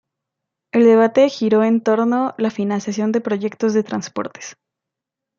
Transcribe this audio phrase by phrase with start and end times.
[0.71, 4.57] El debate giró en torno la financiación de proyectos de transportes.